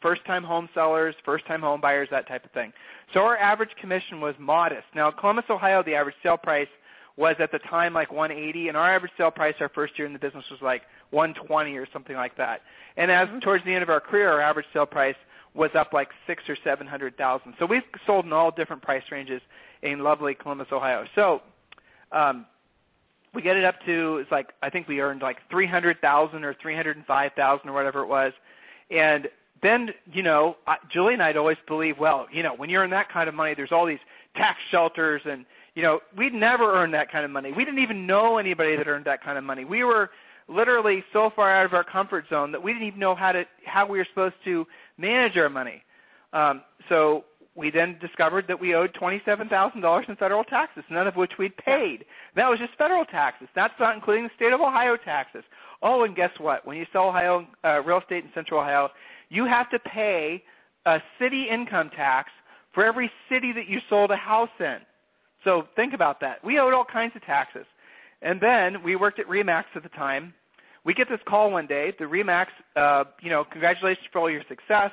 [0.00, 2.72] first time home sellers, first time home buyers, that type of thing.
[3.14, 4.84] So our average commission was modest.
[4.94, 6.68] Now, Columbus, Ohio, the average sale price
[7.16, 10.12] was at the time like 180, and our average sale price our first year in
[10.12, 12.60] the business was like 120 or something like that.
[12.96, 13.40] And as mm-hmm.
[13.40, 15.16] towards the end of our career, our average sale price
[15.54, 17.54] was up like six or seven hundred thousand.
[17.58, 19.42] So we've sold in all different price ranges
[19.82, 21.04] in lovely Columbus, Ohio.
[21.14, 21.40] So
[22.10, 22.46] um,
[23.34, 26.44] we get it up to it's like I think we earned like three hundred thousand
[26.44, 28.32] or three hundred and five thousand or whatever it was,
[28.90, 29.28] and
[29.62, 32.90] then you know I, Julie and I'd always believe, well, you know, when you earn
[32.90, 33.98] that kind of money, there's all these
[34.36, 37.52] tax shelters, and you know, we'd never earned that kind of money.
[37.56, 39.64] We didn't even know anybody that earned that kind of money.
[39.64, 40.10] We were
[40.48, 43.44] literally so far out of our comfort zone that we didn't even know how to
[43.64, 44.66] how we were supposed to
[45.02, 45.82] manage our money.
[46.32, 51.32] Um, so we then discovered that we owed $27,000 in federal taxes, none of which
[51.38, 52.06] we'd paid.
[52.34, 53.48] That was just federal taxes.
[53.54, 55.44] That's not including the state of Ohio taxes.
[55.82, 56.66] Oh, and guess what?
[56.66, 58.88] When you sell Ohio uh, real estate in Central Ohio,
[59.28, 60.42] you have to pay
[60.86, 62.30] a city income tax
[62.72, 64.78] for every city that you sold a house in.
[65.44, 66.42] So think about that.
[66.44, 67.66] We owed all kinds of taxes.
[68.22, 70.32] And then we worked at Remax at the time.
[70.84, 71.92] We get this call one day.
[71.98, 74.90] The Remax, uh, you know, congratulations for all your success.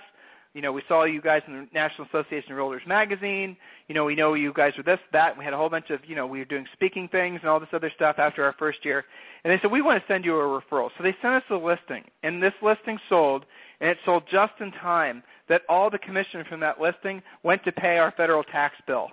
[0.54, 3.56] You know, we saw you guys in the National Association of Realtors magazine.
[3.88, 5.38] You know, we know you guys were this, that.
[5.38, 7.60] We had a whole bunch of, you know, we were doing speaking things and all
[7.60, 9.06] this other stuff after our first year.
[9.44, 10.90] And they said, we want to send you a referral.
[10.98, 12.04] So they sent us a listing.
[12.24, 13.46] And this listing sold
[13.80, 17.72] and it sold just in time that all the commission from that listing went to
[17.72, 19.08] pay our federal tax bill.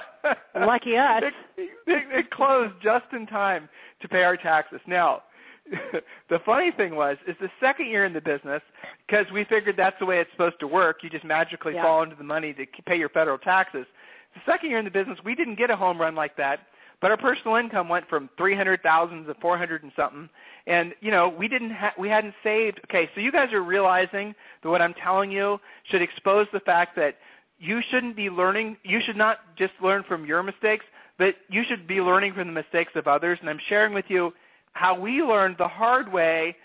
[0.54, 1.22] Lucky us.
[1.56, 3.68] It, it, it closed just in time
[4.02, 4.80] to pay our taxes.
[4.86, 5.22] Now,
[6.28, 8.60] the funny thing was, is the second year in the business,
[9.06, 10.98] because we figured that's the way it's supposed to work.
[11.02, 11.82] You just magically yeah.
[11.82, 13.86] fall into the money to pay your federal taxes.
[14.34, 16.60] The second year in the business, we didn't get a home run like that,
[17.00, 20.28] but our personal income went from three hundred thousand to four hundred and something,
[20.66, 22.80] and you know we didn't ha- we hadn't saved.
[22.88, 25.58] Okay, so you guys are realizing that what I'm telling you
[25.90, 27.16] should expose the fact that
[27.58, 28.76] you shouldn't be learning.
[28.82, 30.84] You should not just learn from your mistakes,
[31.18, 33.38] but you should be learning from the mistakes of others.
[33.40, 34.32] And I'm sharing with you
[34.74, 36.56] how we learned the hard way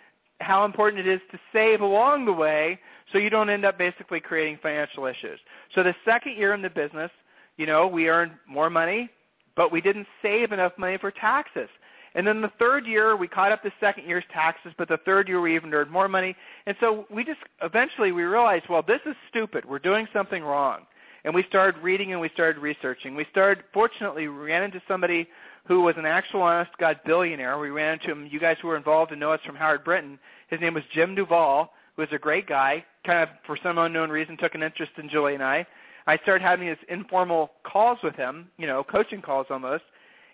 [0.41, 2.79] how important it is to save along the way
[3.11, 5.39] so you don't end up basically creating financial issues.
[5.75, 7.11] So the second year in the business,
[7.57, 9.09] you know, we earned more money,
[9.55, 11.67] but we didn't save enough money for taxes.
[12.15, 15.27] And then the third year, we caught up the second year's taxes, but the third
[15.27, 16.35] year we even earned more money.
[16.65, 19.65] And so we just eventually we realized, well, this is stupid.
[19.65, 20.85] We're doing something wrong.
[21.23, 23.15] And we started reading and we started researching.
[23.15, 25.27] We started, fortunately, we ran into somebody
[25.67, 27.59] who was an actual honest God billionaire.
[27.59, 28.27] We ran into him.
[28.31, 30.17] You guys who were involved and know us from Howard Brinton.
[30.49, 32.83] His name was Jim Duvall, who was a great guy.
[33.05, 35.65] Kind of, for some unknown reason, took an interest in Julie and I.
[36.07, 39.83] I started having these informal calls with him, you know, coaching calls almost.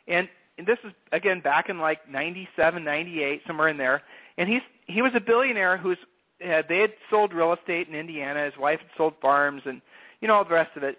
[0.07, 4.01] And and this is again back in like 97, 98, somewhere in there.
[4.37, 5.97] And he's he was a billionaire who's
[6.41, 8.45] uh, they had sold real estate in Indiana.
[8.45, 9.81] His wife had sold farms and
[10.25, 10.97] you know all the rest of it.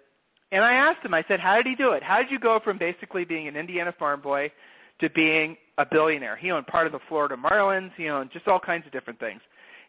[0.53, 2.01] And I asked him, I said, how did he do it?
[2.01, 4.49] How did you go from basically being an Indiana farm boy
[5.01, 6.37] to being a billionaire?
[6.37, 7.91] He owned part of the Florida Marlins.
[7.97, 9.41] He owned just all kinds of different things.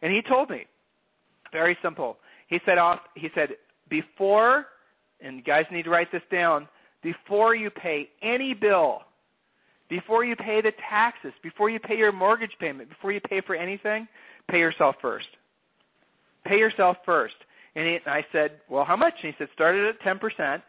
[0.02, 0.66] And he told me,
[1.52, 2.16] very simple.
[2.48, 2.98] He said off.
[3.14, 3.50] He said
[3.88, 4.66] before,
[5.20, 6.66] and you guys need to write this down.
[7.00, 9.02] Before you pay any bill,
[9.88, 13.54] before you pay the taxes, before you pay your mortgage payment, before you pay for
[13.54, 14.08] anything,
[14.50, 15.28] pay yourself first.
[16.44, 17.36] Pay yourself first.
[17.74, 19.14] And, he, and I said, well, how much?
[19.22, 20.62] And he said, start it at 10%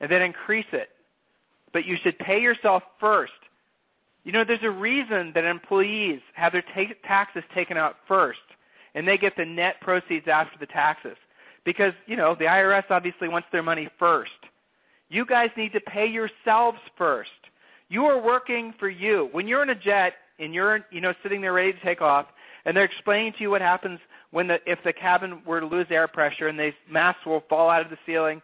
[0.00, 0.88] and then increase it.
[1.72, 3.32] But you should pay yourself first.
[4.24, 8.38] You know, there's a reason that employees have their ta- taxes taken out first
[8.94, 11.16] and they get the net proceeds after the taxes.
[11.64, 14.30] Because, you know, the IRS obviously wants their money first.
[15.08, 17.30] You guys need to pay yourselves first.
[17.88, 19.28] You are working for you.
[19.32, 22.26] When you're in a jet and you're, you know, sitting there ready to take off,
[22.64, 23.98] and they're explaining to you what happens
[24.30, 27.70] when the if the cabin were to lose air pressure and the masks will fall
[27.70, 28.42] out of the ceiling,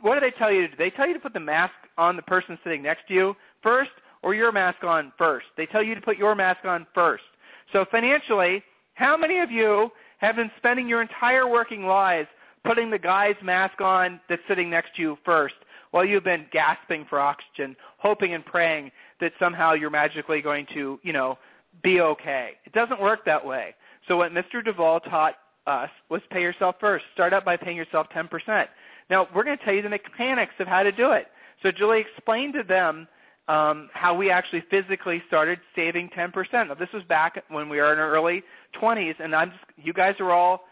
[0.00, 0.74] what do they tell you to do?
[0.78, 3.90] They tell you to put the mask on the person sitting next to you first,
[4.22, 5.46] or your mask on first.
[5.56, 7.24] They tell you to put your mask on first.
[7.72, 8.62] So financially,
[8.94, 12.28] how many of you have been spending your entire working lives
[12.64, 15.54] putting the guy's mask on that's sitting next to you first
[15.90, 20.98] while you've been gasping for oxygen, hoping and praying that somehow you're magically going to,
[21.02, 21.38] you know,
[21.82, 22.50] be okay.
[22.64, 23.74] It doesn't work that way.
[24.08, 24.64] So what Mr.
[24.64, 25.34] Duvall taught
[25.66, 27.04] us was pay yourself first.
[27.14, 28.28] Start out by paying yourself 10%.
[29.10, 31.26] Now, we're going to tell you the mechanics of how to do it.
[31.62, 33.08] So Julie explained to them
[33.48, 36.32] um, how we actually physically started saving 10%.
[36.52, 38.42] Now, this was back when we were in our early
[38.80, 40.62] 20s, and I'm just, you guys are all,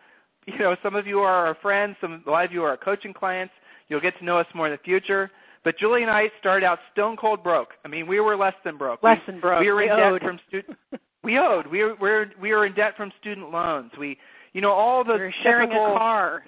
[0.47, 2.77] you know, some of you are our friends, some a lot of you are our
[2.77, 3.55] coaching clients.
[3.89, 5.31] You'll get to know us more in the future.
[5.63, 7.71] But Julie and I started out stone cold broke.
[7.85, 9.03] I mean, we were less than broke.
[9.03, 9.61] Less we, than broke.
[9.61, 10.21] We were we in owed.
[10.21, 10.79] debt from student.
[11.25, 11.67] we owed.
[11.67, 13.91] We were, we were we were in debt from student loans.
[13.99, 14.19] We,
[14.53, 16.45] you know, all the we were sharing typical, a car.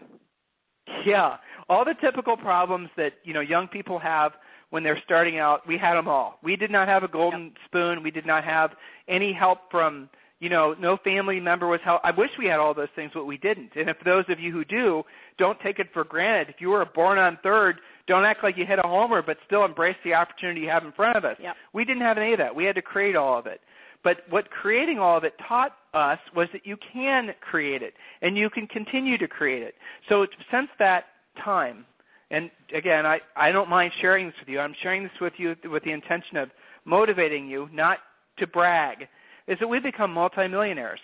[1.05, 1.37] Yeah,
[1.69, 4.33] all the typical problems that you know young people have
[4.71, 5.67] when they're starting out.
[5.67, 6.39] We had them all.
[6.43, 7.53] We did not have a golden Yep.
[7.67, 8.03] spoon.
[8.03, 8.71] We did not have
[9.09, 10.09] any help from
[10.41, 12.01] you know no family member was help.
[12.05, 13.71] I wish we had all those things, but we didn't.
[13.75, 15.03] And if those of you who do,
[15.39, 16.49] don't take it for granted.
[16.55, 19.65] If you were born on third, don't act like you hit a homer, but still
[19.65, 21.37] embrace the opportunity you have in front of us.
[21.41, 21.57] Yep.
[21.73, 22.55] We didn't have any of that.
[22.55, 23.61] We had to create all of it.
[24.07, 28.38] But what creating all of it taught us was that you can create it and
[28.38, 29.75] you can continue to create it.
[30.09, 31.07] So since that
[31.45, 31.85] time,
[32.31, 34.61] and again, I, I don't mind sharing this with you.
[34.61, 36.51] I'm sharing this with you with the intention of
[36.85, 37.99] motivating you, not
[38.38, 39.09] to brag,
[39.49, 41.01] is that we've become multimillionaires.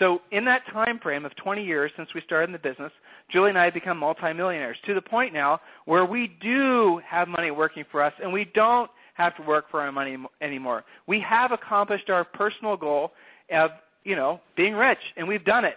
[0.00, 2.90] So in that time frame of 20 years since we started in the business,
[3.30, 7.52] Julie and I have become multimillionaires to the point now where we do have money
[7.52, 8.90] working for us and we don't
[9.22, 10.84] have to work for our money anymore.
[11.06, 13.12] We have accomplished our personal goal
[13.52, 13.70] of,
[14.04, 15.74] you know, being rich and we've done it.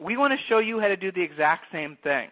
[0.00, 2.28] We want to show you how to do the exact same thing.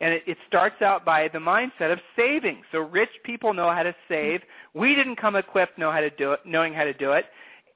[0.00, 2.62] And it, it starts out by the mindset of saving.
[2.72, 4.40] So rich people know how to save.
[4.74, 7.24] We didn't come equipped know how to do it, knowing how to do it.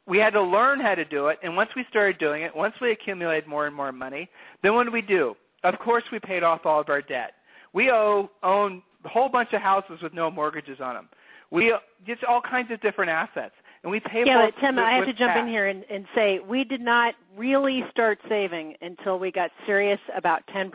[0.07, 1.39] We had to learn how to do it.
[1.43, 4.29] And once we started doing it, once we accumulated more and more money,
[4.63, 5.35] then what did we do?
[5.65, 7.33] Of course, we paid off all of our debt.
[7.73, 11.09] We owe own a whole bunch of houses with no mortgages on them.
[11.55, 11.73] We
[12.05, 14.25] just all kinds of different assets, and we pay.
[14.27, 16.81] Yeah, but Tim, with, I have to jump in here and, and say we did
[16.81, 20.73] not really start saving until we got serious about 10%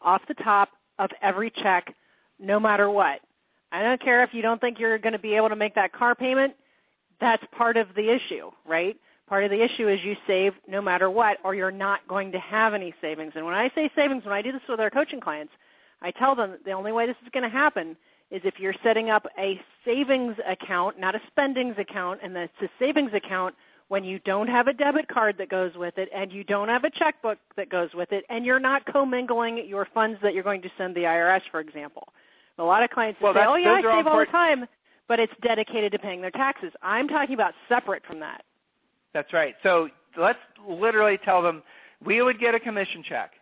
[0.00, 0.68] off the top
[1.00, 1.92] of every check,
[2.38, 3.20] no matter what.
[3.72, 5.92] I don't care if you don't think you're going to be able to make that
[5.92, 6.54] car payment.
[7.20, 8.96] That's part of the issue, right?
[9.28, 12.38] Part of the issue is you save no matter what, or you're not going to
[12.38, 13.32] have any savings.
[13.34, 15.52] And when I say savings, when I do this with our coaching clients,
[16.02, 17.96] I tell them the only way this is going to happen
[18.30, 22.68] is if you're setting up a savings account, not a spendings account, and it's a
[22.78, 23.54] savings account
[23.88, 26.84] when you don't have a debit card that goes with it and you don't have
[26.84, 30.62] a checkbook that goes with it and you're not commingling your funds that you're going
[30.62, 32.04] to send the IRS, for example.
[32.58, 34.66] A lot of clients Well, say, "Oh yeah, I are all save all the time,"
[35.08, 36.72] but it's dedicated to paying their taxes.
[36.82, 38.44] I'm talking about separate from that.
[39.12, 39.56] That's right.
[39.64, 40.38] So let's
[40.68, 41.62] literally tell them
[42.04, 43.32] we would get a commission check.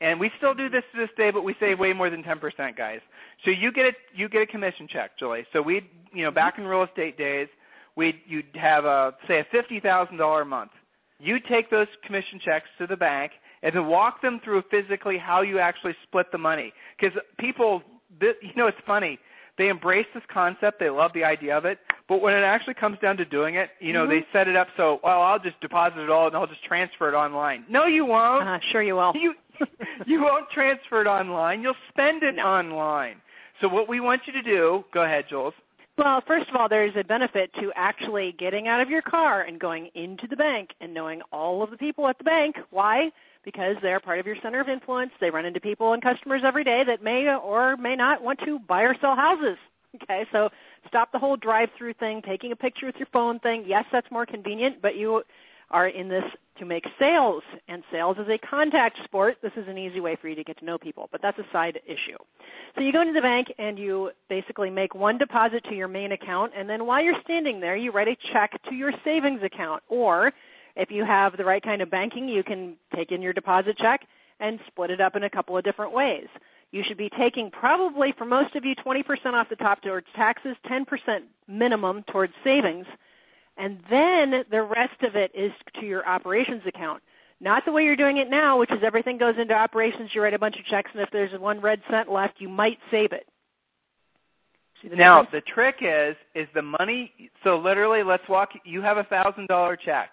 [0.00, 2.76] And we still do this to this day, but we save way more than 10%,
[2.76, 3.00] guys.
[3.44, 5.46] So you get a you get a commission check, Julie.
[5.52, 7.48] So we, you know, back in real estate days,
[7.96, 10.70] we you'd have a say a fifty thousand dollar a month.
[11.18, 13.32] You take those commission checks to the bank
[13.62, 16.72] and then walk them through physically how you actually split the money.
[16.98, 17.82] Because people,
[18.20, 19.18] you know, it's funny.
[19.58, 20.78] They embrace this concept.
[20.78, 21.78] They love the idea of it.
[22.08, 24.68] But when it actually comes down to doing it, you know, they set it up
[24.76, 27.64] so, well, I'll just deposit it all and I'll just transfer it online.
[27.68, 28.46] No, you won't.
[28.46, 29.12] Uh, sure, you will.
[29.14, 29.32] You
[30.06, 31.62] you won't transfer it online.
[31.62, 33.16] You'll spend it online.
[33.60, 35.54] So what we want you to do, go ahead, Jules.
[35.98, 39.58] Well, first of all, there's a benefit to actually getting out of your car and
[39.58, 42.56] going into the bank and knowing all of the people at the bank.
[42.70, 43.08] Why?
[43.46, 45.12] Because they're part of your center of influence.
[45.20, 48.58] They run into people and customers every day that may or may not want to
[48.58, 49.56] buy or sell houses.
[50.02, 50.50] Okay, so
[50.86, 53.64] stop the whole drive-through thing, taking a picture with your phone thing.
[53.66, 55.22] Yes, that's more convenient, but you
[55.70, 56.24] are in this
[56.58, 59.36] to make sales, and sales is a contact sport.
[59.42, 61.44] This is an easy way for you to get to know people, but that's a
[61.52, 62.16] side issue.
[62.74, 66.12] So you go into the bank and you basically make one deposit to your main
[66.12, 69.82] account, and then while you're standing there, you write a check to your savings account.
[69.88, 70.32] Or
[70.76, 74.00] if you have the right kind of banking, you can take in your deposit check
[74.40, 76.26] and split it up in a couple of different ways.
[76.70, 79.02] You should be taking probably for most of you 20%
[79.34, 80.84] off the top towards taxes, 10%
[81.48, 82.86] minimum towards savings,
[83.56, 87.02] and then the rest of it is to your operations account.
[87.40, 90.34] Not the way you're doing it now, which is everything goes into operations, you write
[90.34, 93.26] a bunch of checks, and if there's one red cent left, you might save it.
[94.88, 95.44] The Now difference?
[95.46, 97.12] the trick is is the money.
[97.42, 98.50] So literally, let's walk.
[98.64, 100.12] You have a thousand dollar check.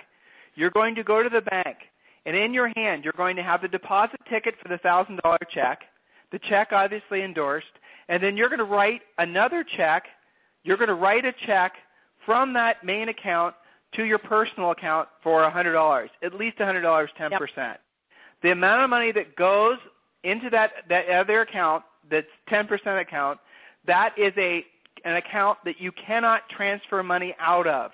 [0.55, 1.77] You're going to go to the bank,
[2.25, 5.37] and in your hand, you're going to have the deposit ticket for the thousand dollar
[5.53, 5.79] check.
[6.31, 7.67] The check obviously endorsed,
[8.09, 10.03] and then you're going to write another check.
[10.63, 11.73] You're going to write a check
[12.25, 13.55] from that main account
[13.95, 17.79] to your personal account for hundred dollars, at least hundred dollars, ten percent.
[18.41, 19.77] The amount of money that goes
[20.23, 23.39] into that that other account, that's ten percent account,
[23.87, 24.65] that is a
[25.05, 27.91] an account that you cannot transfer money out of.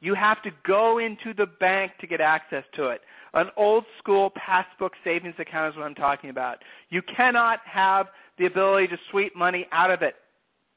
[0.00, 3.00] You have to go into the bank to get access to it.
[3.34, 6.58] An old school passbook savings account is what I'm talking about.
[6.90, 8.06] You cannot have
[8.38, 10.14] the ability to sweep money out of it.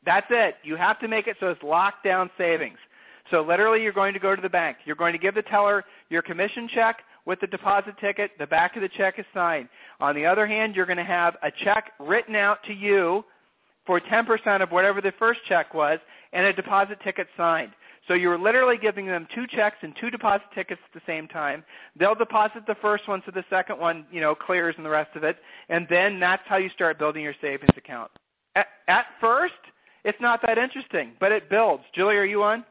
[0.06, 0.56] That's it.
[0.64, 2.78] You have to make it so it's locked down savings.
[3.32, 4.78] So literally you're going to go to the bank.
[4.86, 8.32] You're going to give the teller your commission check with the deposit ticket.
[8.40, 9.70] The back of the check is signed.
[10.00, 13.24] On the other hand, you're going to have a check written out to you
[13.86, 16.00] for 10% of whatever the first check was
[16.34, 17.72] and a deposit ticket signed.
[18.08, 21.64] So you're literally giving them two checks and two deposit tickets at the same time.
[22.00, 25.16] They'll deposit the first one so the second one, you know, clears and the rest
[25.16, 25.38] of it.
[25.70, 28.10] And then that's how you start building your savings account.
[28.56, 29.54] At, at first,
[30.04, 31.84] it's not that interesting, but it builds.
[31.96, 32.64] Julie, are you on?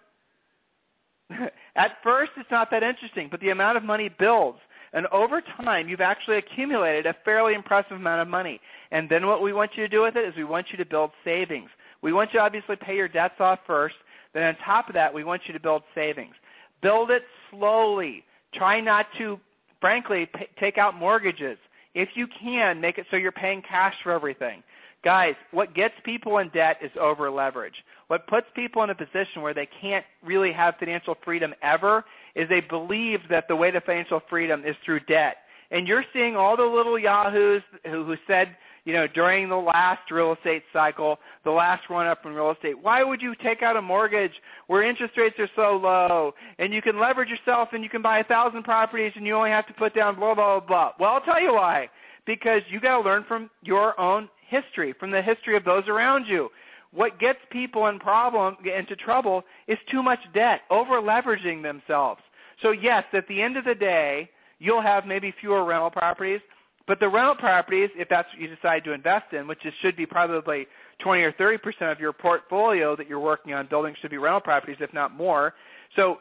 [1.76, 4.58] At first, it's not that interesting, but the amount of money builds.
[4.92, 8.60] And over time, you've actually accumulated a fairly impressive amount of money.
[8.90, 10.86] And then what we want you to do with it is we want you to
[10.86, 11.68] build savings.
[12.02, 13.96] We want you to obviously pay your debts off first.
[14.32, 16.34] Then on top of that, we want you to build savings.
[16.82, 18.24] Build it slowly.
[18.54, 19.38] Try not to,
[19.80, 21.58] frankly, pay, take out mortgages.
[21.94, 24.62] If you can, make it so you're paying cash for everything.
[25.04, 27.74] Guys, what gets people in debt is over leverage.
[28.08, 32.48] What puts people in a position where they can't really have financial freedom ever is
[32.48, 35.36] they believe that the way to financial freedom is through debt.
[35.70, 40.10] And you're seeing all the little yahoos who, who said, you know, during the last
[40.10, 43.76] real estate cycle, the last run up in real estate, why would you take out
[43.76, 44.32] a mortgage
[44.66, 48.20] where interest rates are so low and you can leverage yourself and you can buy
[48.20, 50.92] a thousand properties and you only have to put down blah blah blah.
[50.98, 51.88] Well, I'll tell you why.
[52.26, 56.26] Because you got to learn from your own history, from the history of those around
[56.26, 56.48] you.
[56.92, 62.20] What gets people in problem into trouble is too much debt, over leveraging themselves.
[62.62, 66.40] So yes, at the end of the day, you'll have maybe fewer rental properties,
[66.86, 70.06] but the rental properties, if that's what you decide to invest in, which should be
[70.06, 70.66] probably
[71.04, 74.40] 20 or 30 percent of your portfolio that you're working on building, should be rental
[74.40, 75.52] properties, if not more.
[75.94, 76.16] So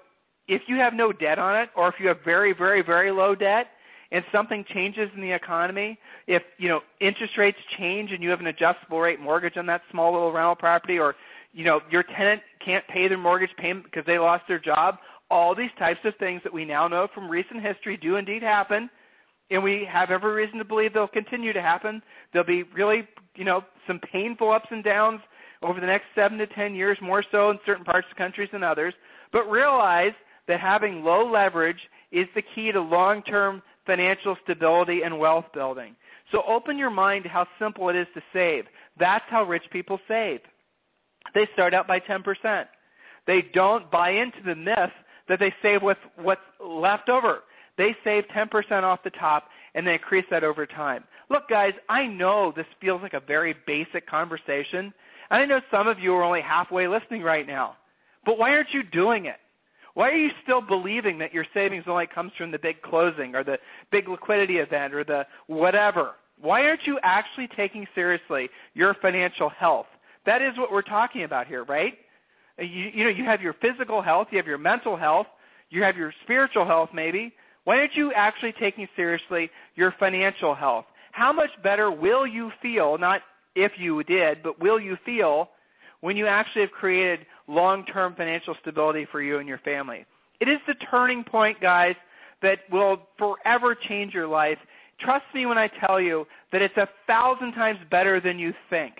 [0.49, 3.33] if you have no debt on it, or if you have very, very, very low
[3.33, 3.67] debt,
[4.11, 5.97] and something changes in the economy,
[6.27, 9.81] if you know interest rates change and you have an adjustable rate mortgage on that
[9.91, 11.15] small little rental property, or
[11.53, 14.95] you know your tenant can't pay their mortgage payment because they lost their job,
[15.29, 18.89] all these types of things that we now know from recent history do indeed happen,
[19.49, 22.01] and we have every reason to believe they'll continue to happen.
[22.31, 25.21] There'll be really you know some painful ups and downs
[25.61, 28.63] over the next seven to ten years, more so in certain parts of countries than
[28.63, 28.93] others.
[29.33, 30.13] But realize
[30.47, 31.79] that having low leverage
[32.11, 35.95] is the key to long-term financial stability, and wealth building.
[36.31, 38.65] So open your mind to how simple it is to save.
[38.99, 40.41] That's how rich people save.
[41.33, 42.65] They start out by 10%.
[43.25, 44.91] They don't buy into the myth
[45.27, 47.39] that they save with what's left over.
[47.77, 51.03] They save 10% off the top and they increase that over time.
[51.29, 54.93] Look, guys, I know this feels like a very basic conversation.
[55.29, 57.75] And I know some of you are only halfway listening right now.
[58.25, 59.35] But why aren't you doing it?
[59.97, 63.43] Why are you still believing that your savings only comes from the big closing or
[63.43, 63.57] the
[63.91, 66.11] big liquidity event or the whatever?
[66.39, 69.87] Why aren't you actually taking seriously your financial health?
[70.27, 71.93] That is what we're talking about here, right?
[72.59, 75.25] You, you know, you have your physical health, you have your mental health,
[75.71, 77.33] you have your spiritual health maybe.
[77.63, 80.85] Why aren't you actually taking seriously your financial health?
[81.11, 83.21] How much better will you feel, not
[83.55, 85.49] if you did, but will you feel
[86.01, 90.05] when you actually have created long term financial stability for you and your family.
[90.39, 91.95] It is the turning point, guys,
[92.41, 94.57] that will forever change your life.
[94.99, 98.93] Trust me when I tell you that it's a thousand times better than you think.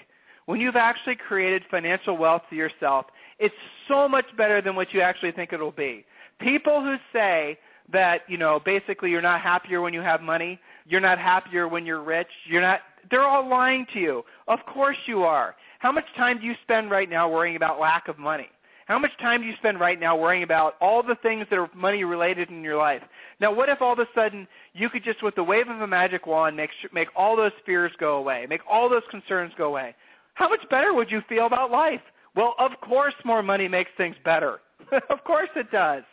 [0.45, 3.53] When you've actually created financial wealth for yourself, it's
[3.87, 6.05] so much better than what you actually think it'll be.
[6.39, 7.57] People who say
[7.91, 11.85] that, you know, basically you're not happier when you have money, you're not happier when
[11.85, 12.79] you're rich, you're not
[13.09, 14.23] they're all lying to you.
[14.47, 15.55] Of course you are.
[15.80, 18.49] How much time do you spend right now worrying about lack of money?
[18.88, 21.69] How much time do you spend right now worrying about all the things that are
[21.75, 23.01] money related in your life?
[23.41, 25.88] Now, what if all of a sudden you could just, with the wave of a
[25.88, 29.93] magic wand, make make all those fears go away, make all those concerns go away?
[30.36, 31.99] How much better would you feel about life?
[32.36, 34.59] Well, of course, more money makes things better.
[35.09, 36.03] of course, it does.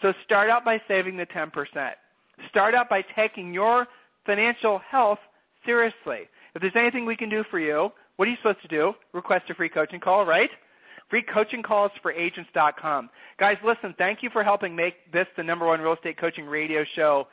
[0.00, 1.50] So start out by saving the 10%.
[2.48, 3.86] Start out by taking your
[4.24, 5.18] financial health
[5.66, 6.28] seriously.
[6.54, 8.92] If there's anything we can do for you, what are you supposed to do?
[9.12, 10.50] Request a free coaching call, right?
[11.10, 13.10] Free coaching calls for agents.com.
[13.38, 16.84] Guys, listen, thank you for helping make this the number one real estate coaching radio
[16.96, 17.26] show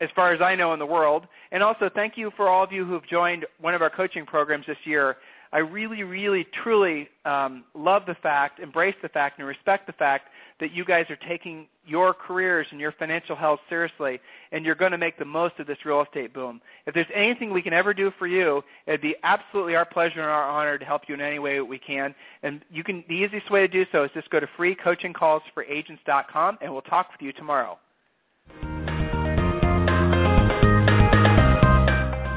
[0.00, 1.26] as far as I know in the world.
[1.52, 4.66] And also thank you for all of you who've joined one of our coaching programs
[4.66, 5.16] this year.
[5.52, 10.28] I really, really, truly um, love the fact, embrace the fact, and respect the fact
[10.60, 14.20] that you guys are taking your careers and your financial health seriously,
[14.52, 16.60] and you're going to make the most of this real estate boom.
[16.86, 20.30] If there's anything we can ever do for you, it'd be absolutely our pleasure and
[20.30, 22.14] our honor to help you in any way that we can.
[22.42, 26.72] And you can the easiest way to do so is just go to freecoachingcallsforagents.com, and
[26.72, 27.76] we'll talk with you tomorrow.